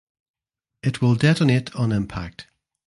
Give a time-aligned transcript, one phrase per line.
[0.81, 2.47] It will detonate on impact.